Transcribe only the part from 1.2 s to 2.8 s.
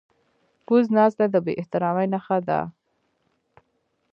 د بې احترامي نښه ده